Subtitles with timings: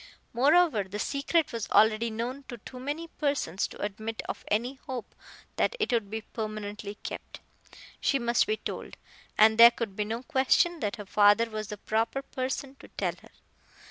[0.33, 5.13] Moreover, the secret was already known to too many persons to admit of any hope
[5.57, 7.39] that it would be permanently kept.
[7.99, 8.97] She must be told,
[9.37, 13.13] and there could be no question that her father was the proper person to tell
[13.21, 13.29] her.